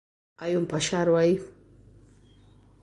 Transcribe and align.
Hai 0.41 0.51
un 0.61 0.65
paxaro 0.71 1.13
aí. 1.21 1.33